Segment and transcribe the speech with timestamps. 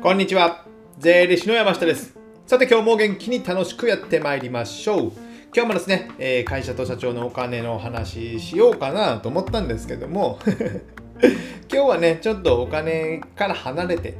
[0.00, 0.64] こんにちは。
[1.00, 2.16] 税理士の山下です。
[2.46, 5.12] さて今日も元気に楽しくやってまいりましょう。
[5.52, 10.38] 今日もですね、えー、会社と社長のお金の話しようかなと思ったんですけども
[11.68, 14.14] 今日はねちょっとお金から離れて、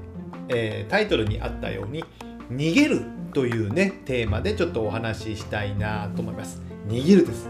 [0.49, 2.05] えー、タイトルにあったように
[2.51, 3.03] 逃げる
[3.33, 6.61] というねテーマでちょっとお話ししたいなと思います。
[6.89, 7.49] 逃げるです。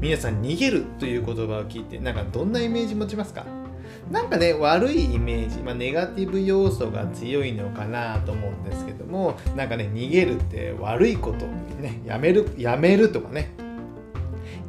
[0.00, 3.65] 皆さん逃げるという言葉を聞いてなんかどんなイメージ持ちますか？
[4.10, 11.46] なんかね悪いイメージ、まあ、ネガティブ要素が強いのかなと思うんですけどもなんかね逃げるって悪いこと
[11.80, 13.65] ねやめるやめるとかね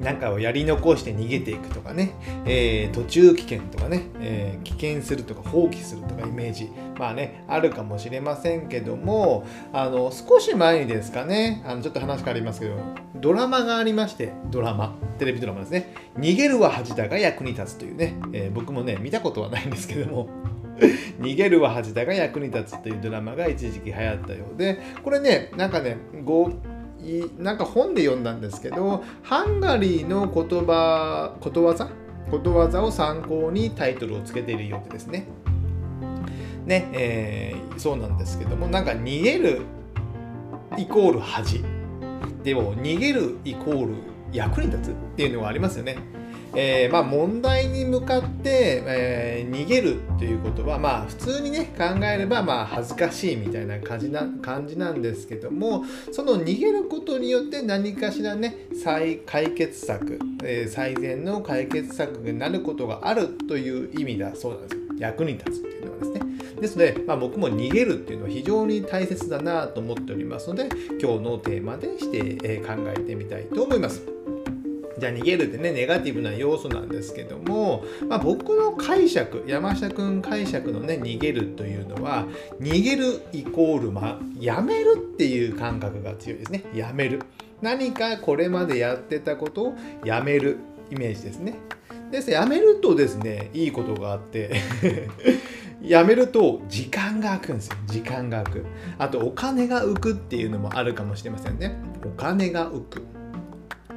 [0.02, 2.14] なんかをやり残して逃げていくとかね、
[2.46, 6.72] えー、途中危険とかね、えー、危険するとか放棄するとかイメージ。
[6.98, 11.64] まあねあるかもしれませんけどもあの少し前にですかね。
[11.66, 12.76] あのちょっと話変わりますけど
[13.16, 14.96] ドラマがありましてドラマ。
[15.18, 20.30] テレビドラマですね「逃げるは恥だが役に立つ」というね、えー、僕もね見たことはないんですけども。
[21.20, 25.98] 逃げるは恥だが役に立つというドラマが一時期流行ったようでこれねなんかね
[27.38, 31.90] なんか本で読んだんですけどハンガリーの言葉ことわざ
[32.30, 35.28] ことわざを参考にタイトルをつけているようでですね。
[36.66, 39.62] ね、えー、そうなんですけどもなんか逃げる
[40.78, 41.64] イコール恥
[42.44, 43.96] でも逃げるイコール
[44.34, 45.98] 役に立つっていうのがありますよね。
[46.60, 66.22] えー、まあ、問題に向かって、えー、逃げるということは、まあ、普通にね考えれば、まあ、恥ずかしいみたいな感じな感じなんですけどもその逃げることによって何かしらね再解決策、えー、最善の解決策になることがあるという意味だそうなんですよ役に立つっていうのはですね
[66.60, 70.70] ですので、まあ、僕も逃げるっていうのは非常に大切だなと思っておりますので
[71.00, 74.17] 今日のテーマでして、え考えてみたいと思います。
[74.98, 82.26] じゃあ逃げるってねネガティブな要素なんですけども、まあ、僕の解釈山下くん解釈のね逃げるというのは
[82.60, 86.64] 逃げるイコール、まあ、やめるっていう感覚が強いですね。
[86.74, 87.22] やめる。
[87.62, 89.76] 何かこれまでやってたことを
[90.06, 90.58] やめる
[90.92, 91.56] イメージですね。
[92.12, 94.62] ですやめるとですねいいことがあって
[95.82, 97.76] やめると時間が空くんですよ。
[97.88, 98.66] 時間が空く。
[98.98, 101.76] あとお金が浮くっていうのもあるかもしれませんね。
[102.06, 103.17] お金が浮く。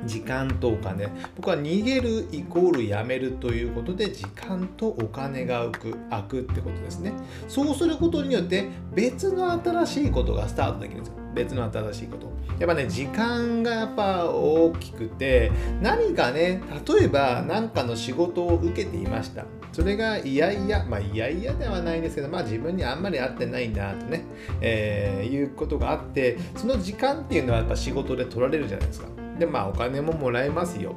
[0.05, 1.09] 時間とお金。
[1.37, 7.13] 僕は逃げるイコールやめるということで時間とお金が浮く開くってことですね。
[7.49, 11.21] そうすることによって別の新しいことがスタートできるんですよ。
[11.35, 12.31] 別の新しいこと。
[12.59, 15.51] やっぱね時間がやっぱ大きくて
[15.81, 19.45] 何かね例えば何かの仕事を受けていました。
[19.73, 24.25] それがいやいやまあいやいやではないんですけどまあ自分にあんまり合ってないんだとね、
[24.61, 29.07] えー、いうことがあってその時間っていうのはやっぱ仕事で取られるじゃないですか。
[29.41, 30.95] でまあお金ももらえますよ。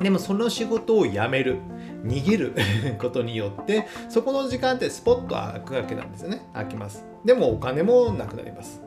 [0.00, 1.58] でもその仕事を辞める。
[2.04, 2.54] 逃げる
[2.98, 6.48] ことによってそこの時間ってスポッと開くわけなんですね。
[6.54, 7.04] 開きます。
[7.24, 8.82] でもお金もなくなります。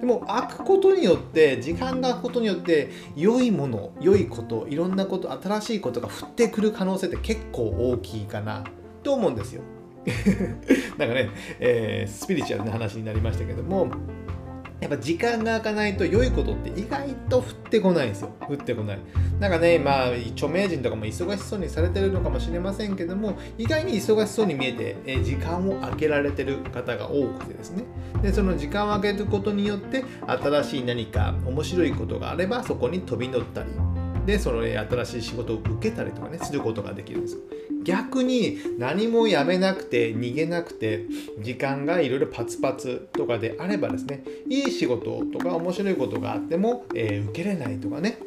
[0.00, 7.62] でも開くことによって時間が空くことによって良いもの良いこといろんなこと新しいことが降ってくる可能性って結構
[7.92, 8.64] 大きいかな
[9.02, 9.62] と思うんですよ。
[10.98, 13.88] なんかね、えー、スピリチュアルな話になりましたけども
[14.80, 18.30] やっぱ時間が空かないと良いことって意外と降ってこないんですよ。
[18.46, 18.98] 降ってこない。
[19.40, 27.84] なんかね、まあ、著名人とかも忙しそうにされてるのかもしれませんけども、意外に忙しそうに見えて、え時間を空けられてる方が多くてですね。
[28.22, 33.70] で、その時間を空けることによって、新しい何か面白いことがあれば、そこに飛び乗ったり、
[34.26, 37.40] で、その新しい仕事を受けたりとかね、することができるんですよ。
[37.86, 41.06] 逆に何もやめなくて逃げなくて
[41.40, 48.18] 時間がいろいろパツパツとかであればですねいい仕事とか面白いことがあっても、えー、受けれないとかね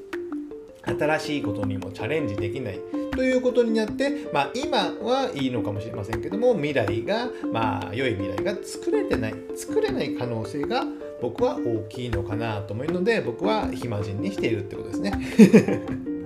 [0.86, 2.80] 新しいことにもチャレンジできない
[3.12, 10.86] ということになって、まあ、今はいいのかもしれませんけども未来がまあ良い未来が作れてない作れない可能性が
[11.22, 16.19] 僕は大きいのかなと思うので僕は暇人にしているってことですね。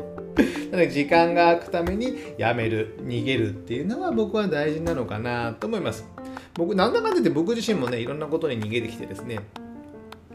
[0.72, 6.08] なので時間が空くためにやめる逃げるっていうのは僕は大事なのかなと思います。
[6.56, 9.40] 僕なんだかんだ言って僕自身もねいろんなことに逃げてきてですね。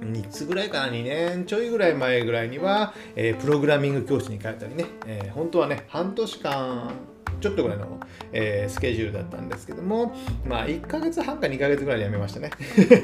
[0.00, 6.92] 3つぐらいかな2年ちょいぐらい前ぐらいには、えー、プログラミング教室に通ったりね、えー、本当はね半年間
[7.40, 8.00] ちょっとぐらいの、
[8.32, 12.50] えー、スケジュールだったんですけどもまあ1ヶ月半か2ヶ月ぐらいでやめましたね。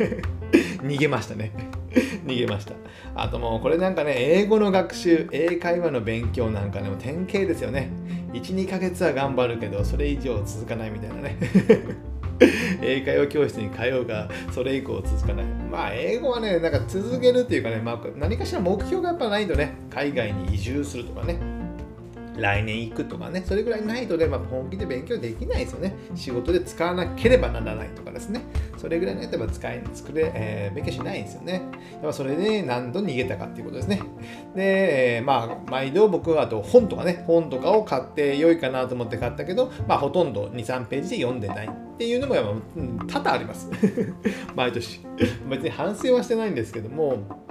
[0.83, 1.53] 逃げましたね。
[2.27, 2.75] 逃げました。
[3.15, 7.91] あともうこれなんかね、英語の学習、英会話の勉強なんかでも典型ですよね。
[8.33, 11.37] 1、2ヶ月は頑張るけど、それ以上続かないみたいなね。
[12.83, 15.47] 英会話教室に通うが、それ以降続かない。
[15.71, 21.39] まあ、英語はね、なんか続けるっていうかね、まあ、何かしら目標がやっぱないとね、海外に移住するとかね、
[22.37, 25.95] 来年行くとかね、それぐらいないとね、まあ、本気で勉強できないですよね。
[26.15, 28.43] 仕事で使わなければならないとかですね。
[28.85, 31.63] それぐらいのやつは使い、作れ、えー、勉強しないんですよね。
[31.93, 34.03] やっぱそれで何度逃げたかっていうことですね。
[34.55, 42.51] で、まあ、毎度僕はあと本とかね、本とかを買って良いかなと思って買ったけど、まあ、ほとんど2、3ページで読んでないっていうのも、やっぱ、
[43.07, 43.71] 多々あります。
[44.55, 45.01] 毎年。
[45.49, 47.44] 別に反省はしてないんですけども、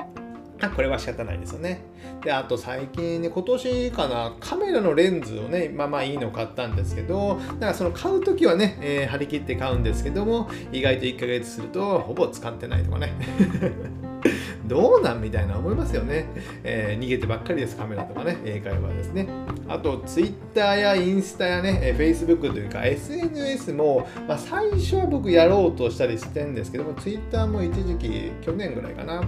[0.69, 1.81] これは仕方ないですよね。
[2.23, 13.13] で、あと最近ね、今年かな、カメラのレンズをね、まあまあいいの買ったんですけど、だからその買うときはね、えー、張り切って買うんですけども、意外と1ヶ月するとほぼ使ってないとかね。
[14.65, 16.25] どうなんみたいな思いますよね、
[16.63, 19.27] えー、逃げてばっかりです、カメラとかね、英会話ですね。
[19.67, 29.23] あと、Twitter やインスタやね、え Facebook というか SNS も、まあ、最初は僕やろうとしたりしてんですけども、Twitter も一時期、去年ぐらいかな、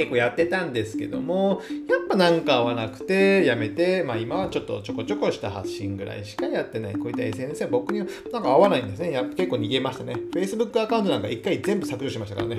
[0.00, 6.94] 結構やってたんですけども、やっぱなんか合わなくてやめて、まあ今はちょっとちょこちょこした発信ぐらいしかやってない。
[6.94, 9.12] こういった SNS は僕にはなんか合わないんですね。
[9.12, 10.14] や結構逃げましたね。
[10.32, 12.56] Facebook アカウントなんか一回全部削除しましたからね。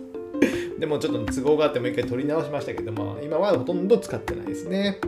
[0.80, 5.00] でもちょっと都合があってもう一回取り直しましたけども、今はほとんど使ってないですね。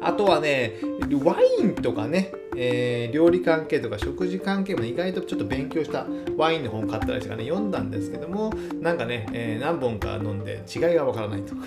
[0.00, 0.74] あとはね、
[1.24, 6.06] ワインとかね、えー、料理関係とか食事関係も意外とちょっと勉強した
[6.36, 11.54] ワインの本買ったりとかね、読んだんですけども、なんかね、えー、何本か飲んで違いがわからないと。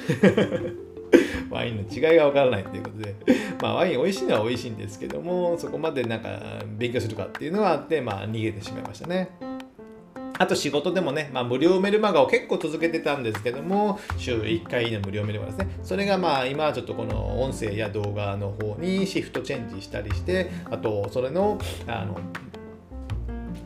[1.49, 3.15] ワインの違いがわからないということで、
[3.61, 6.29] まあワイン美味しいのは美味しいんですけども、そこまでなんか
[6.77, 9.29] 勉強するかっていうのはあって、まあ逃げてしまいましたね。
[10.41, 15.79] あと仕事でもね、まあ、無料メルマガを結構続けてたんですけども、週1回の無料メルマガですね。
[15.83, 22.17] それがまあ今はちょっとこの音声や動画の方にシフトチェンジしたりして、あとそれの、あの、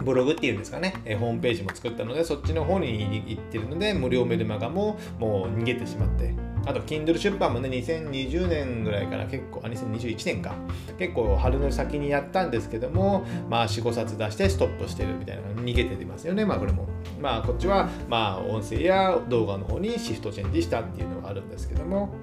[0.04, 6.34] ブログっていうんですかね、えホームページも作ったので、そっちの方に行ってるので、無料メルマガももう逃げてしまって、
[6.66, 10.56] あと、Kindle 出版もね、2020年ぐらいから結構、あ、2021年か。
[10.98, 16.88] 結構春の先にやったんですけども、まあ、4、5冊出してストップしてるみたいな逃げててますよね、まあ、これも。
[17.22, 22.14] まあ、こっちは、まあ、音声や動画の方にシフトチェンジしたっていうのがあるんですけども、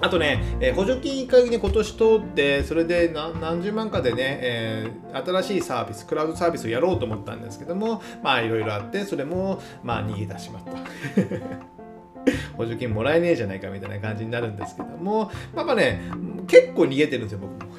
[0.00, 3.08] あとね、えー、補助金1回ね、今年通って、それで
[3.40, 11.75] 何十万かでね、えー、新しいサービス、クラウドサービスをやろうと思ったんですけども、まあいろいろあって、それも、まあ逃げ出しまった。
[12.56, 16.00] 補助金もらえねえじゃないかみたいな感じになるんですけども、やっぱね、
[16.46, 17.72] 結構逃げてるんですよ、僕も。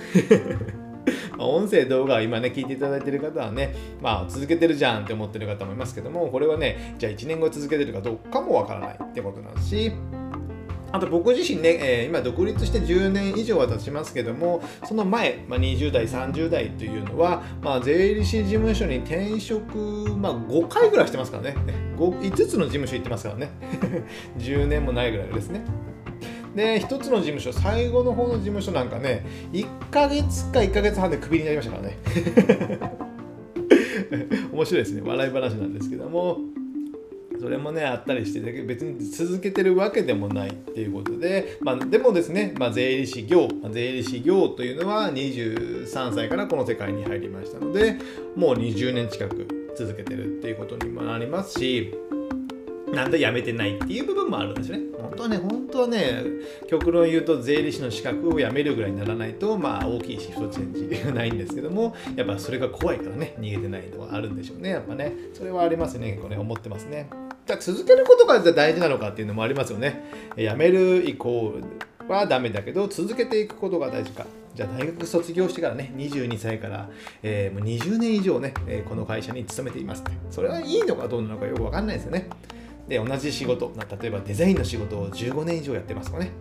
[1.40, 9.92] 音声動画今ね聞いていただいてる方はねまあ続けてるじゃんって思ってる方もいますけどもこれはねじゃあ1年後続けてるかどうかもわからないってことなんですし
[10.98, 19.78] あと僕自身ね、えー、今独立して10年以上は経ちますけども、その前、まあ、20代、30代というのは、まあ、税理士事務所に転職、
[20.18, 21.56] まあ、5回ぐらいしてますからね。
[21.98, 23.52] 5, 5つの事務所行ってますからね。
[24.40, 25.62] 10年もないぐらいですね。
[26.56, 29.24] で、1つの事務所、最後の方の事務所なんかね、
[29.54, 31.98] 1ヶ月か1ヶ月半でクビになりましたからね。
[34.52, 35.02] 面白いですね。
[35.06, 36.57] 笑い話なんですけども。
[37.40, 47.98] それもねあったりして別に続けてるわけでもないっていうことで、まあ、でもですね、まあ、税理士業まあ税理士業というのは23歳からこの世界に入りましたので
[48.36, 49.48] もう20年近く
[49.78, 51.94] 続けてるっていうことにもなりますし
[52.94, 54.84] なんで辞めてないっていう部分もあるんですよね。
[54.98, 56.24] 本当はね、本当はね、
[56.70, 64.70] 極論言うと税理士の資格を辞めるぐらいにならないと、まあ大きいシフトチェンジがないんですけども、やっぱそれが怖いからね、逃げてないのはあるんでしょうね。
[64.70, 67.10] やっぱね、それはありますね、結構ね、思ってますね。
[67.48, 70.04] じゃ続けることが大事なのかっていうのもありますよね。
[70.36, 71.54] 辞める以降
[72.10, 74.26] はダメだけど、続けていくことが大事か。
[74.54, 76.90] じゃあ大学卒業してからね、22歳から、
[77.24, 80.18] えー、もう20年以上ね、えー、この会社に勤めています、ね。
[80.30, 82.28] それはいいのかどうなのかよくわかんないですよね。
[82.90, 86.32] で、同じ仕事、例えばデザインの仕事を15年以上やってますかね。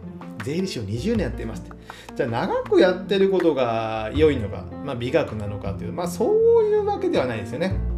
[0.44, 1.62] 税理士を20年やってます。
[2.16, 7.95] じゃあ長くやってることが良いのか、まあ、美学なのかっていう、まあそういうわけではないですよね。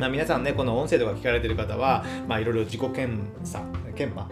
[0.00, 3.62] まあ、皆さんね、この音声とか聞かれてる方は、まあ、いろいろ自己検査、
[3.94, 4.26] 研磨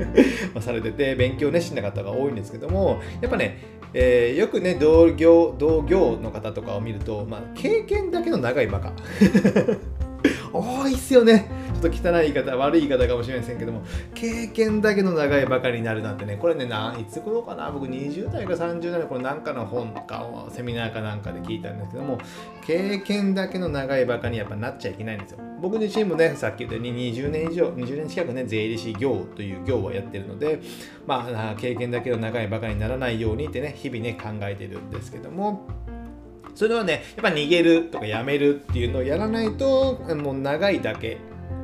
[0.62, 3.58] されてて、勉強熱心な方が多いんですけども、やっぱね、
[3.92, 8.94] えー、よくね、同業、同業の方とかを見ると、まあ、経験だけの長いバカ。
[10.54, 11.50] 多いっすよね。
[11.80, 13.82] ちょっと汚い言い方、悪い言い方かもしれませんけども、
[14.14, 22.18] 経験だけの長いばかりになるなんてね、これね、ないつ頃かな、僕20代か30代の頃なんかの本かセミナーかなんかで聞いたんですけども、
[22.66, 25.38] 経験だけの長いばかにやっぱなっちゃいけないんですよ。
[25.60, 30.60] 僕自身もね、さっき言ったように20年以上、20年近くね、税理士業という業をやってるので、
[31.06, 35.66] まあ、経験だけの長いばかりにならないようにってね、日々ね、考えてるんですけども、
[36.54, 41.18] それはね、やっぱ逃げるとかやめるっていうのをやらないと、もう長いだけ、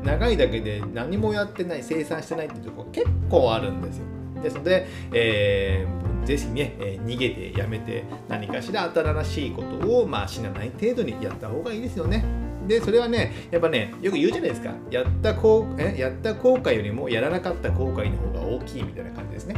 [0.04, 4.04] 長いだけで何もやってない、生産してないっていうとこ結構あるんですよ。
[4.42, 12.24] ですので、えーぜひね、え、逃げてやめて何かしら新しいことを、まあ、死なない程度にやった方がいいですよね。
[12.66, 14.72] で、それはね、やっぱね、よく言うじゃないですか。
[14.90, 19.54] やった後えやった後悔よりもやらなかった後悔の方が大きいみたいな感じですね。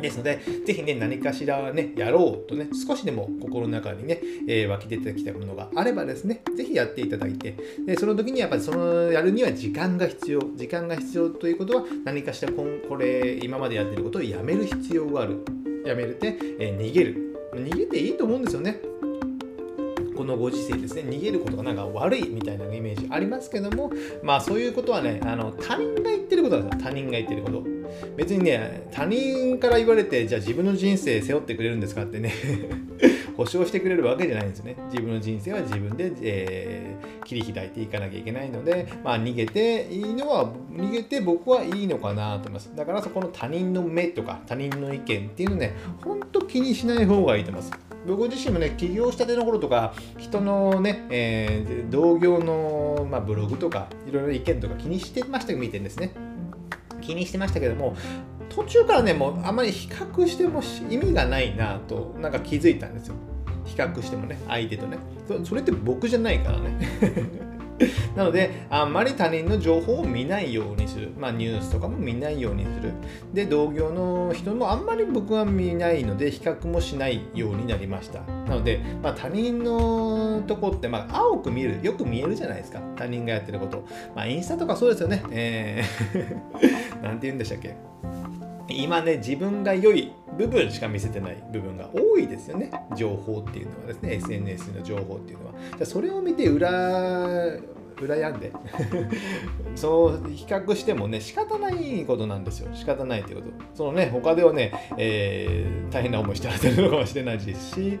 [0.00, 10.40] ですので、ぜひね、何かしらね、やろうとね、少しでも心の中にね、えー、湧き出てきたものがあればですね、ぜひやっていただいて、でその時にやっぱりそのやるには時間が必要。
[10.56, 15.44] 時間が必要ということは、何かしらここれ、今までやってることをやめる必要がある。
[15.84, 17.28] やめるって、えー、逃げる。
[17.54, 18.80] 逃げていいと思うんですよね。
[20.18, 23.92] このご時世ですね、逃げることがなんか悪いみたいなイメージありますけども、
[24.24, 27.62] まあそういうことはね、あの他人が言ってることなんですよ、他人が言ってること。
[28.16, 32.32] 別にね、他人から言われて、じゃあ自分の人生背負ってくれるんですかってね
[33.38, 34.74] 保証してくれるわけじゃないんですね。
[34.90, 42.72] 自分の人生は自分で、えー、切り開いていかなきゃいけないので、まあ逃げていいのは、逃げて僕はいいのかなと思います。
[42.74, 47.87] だからそこの他人の目とか他人の意見っていうのね、ほんと気にしない方がいいと思います。
[48.08, 56.12] 僕自身もね起業したての頃とか人のね、えー、同業の、まあ、ブログとかいろいろ意見とか気にしてました見てんですね。
[57.00, 57.96] 気にしてましたけども
[58.48, 63.14] 途中からねもうあまり比較しても意味がないなとなんか気づいたんですよ。
[63.64, 64.98] 比較してもね相手とね。
[65.44, 67.37] それって僕じゃないからね。
[68.16, 71.12] なので、あんまり他人の情報を見ないようにする。
[71.18, 72.92] まあ、ニュースとかも見ないようにする。
[73.32, 78.20] で、同業の人もあんまり僕は見ないので、比較もしないようになりました。
[78.48, 82.80] なので、まあ、他人のとこって、まあ、青く見る、よく見えるじゃないですか。
[82.96, 83.84] 他人がやってること。
[84.14, 85.22] まあ、インスタとかそうですよね。
[85.30, 87.76] えー なんて言うんでしたっけ。
[88.68, 92.70] 今ね、自分が良い部分しか見せてない部分が多いですよね。
[92.96, 95.52] 情報っていうのはですね、SNS の情報っていうのは。
[95.76, 96.70] じゃそれを見て裏、
[97.96, 98.52] 羨んで。
[99.74, 102.70] そう比較してもね仕方ないことなんですよ。
[102.72, 103.46] 仕方ないってこと。
[103.74, 107.98] そのね他ではね、えー、大変な思いしてられてるのかもしれないですし。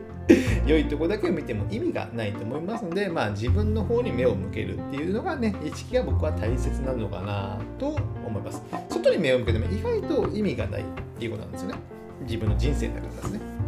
[0.66, 8.62] 良いとこだけを見ても意味がないと思いますのでまあ自分の方に目を向けるっていうのがね意識が僕は大切なのかなと思います。
[8.90, 10.84] 外に目を向けても意外と意味がないっ
[11.18, 11.97] ていうことなんですよね。
[12.22, 13.58] 自分の人生だからですね。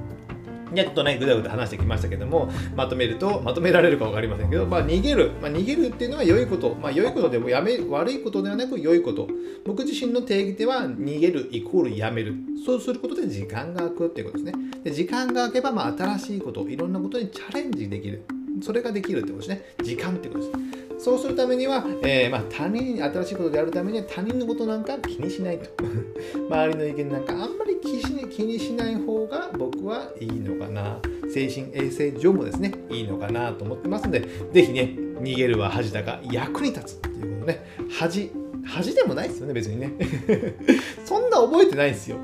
[0.75, 5.33] ちょっとね、ぐだぐだ話してきましたけども、まとめると、まとめられるか分かりませんけど、まあ、逃げる。
[5.43, 6.77] まあ、逃げるっていうのは良いこと。
[6.81, 9.29] まあ、良いことでもやめ、悪いことではなく良いこと。
[9.67, 12.35] 僕自身の定義では、逃げるイコールやめる。
[12.65, 14.65] そうすることで時間が空くっていうことですね。
[14.85, 18.23] で時間が空けば、まあ、新しいこと、いろんなことにチャレンジできる。
[18.63, 19.63] それができるってことですね。
[19.83, 20.81] 時間ってことです。
[21.05, 25.71] そうするためには、えー、まあ、他人、新しいことであるためには他人のことなんか気にしないと。
[26.49, 30.99] 周りの意見なんかあんまり気にしない方が僕はいいのかな。
[31.33, 34.21] 精神衛生上もですね、いいのかなと思ってますので、
[34.53, 37.65] ぜひね、逃げるは恥だが役に立つっていうことね、
[37.99, 38.31] 恥、
[38.65, 39.93] 恥でもないですよね、別にね。
[41.05, 42.19] そんな覚えてないんですよ。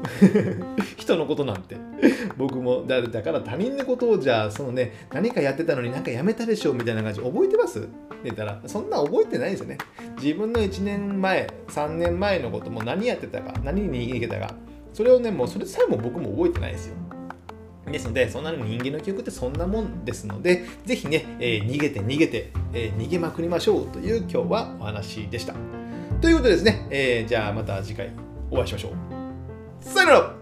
[0.96, 1.76] 人のことなんて。
[2.36, 7.80] 僕もだ、だから他人のことをじゃあ、そのね、何かやってたのになんかやめたでしょうみたいな感じ、覚えてます？
[7.80, 7.88] って
[8.24, 9.78] 言ったら、そんな覚えてないですよね。
[10.22, 14.54] 自分の1年前、3年前のことも何やってたか、何に逃げたか、
[14.96, 16.94] それをね、もうそれさえも僕も覚えてないですよ。
[17.92, 25.54] ですので、そんなの人間の記憶ってそんなもんですので、ぜひね、えー、逃げて逃げて、えー、逃げまくりましょうという今日はお話でした。
[26.22, 28.10] ということでですね、えー、じゃあまた次回
[28.50, 29.84] お会いしましょう。
[29.84, 30.34] さよなら